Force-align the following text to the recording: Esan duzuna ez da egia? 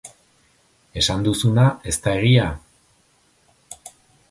Esan 1.01 1.25
duzuna 1.27 1.67
ez 1.93 1.95
da 2.07 2.15
egia? 2.23 2.49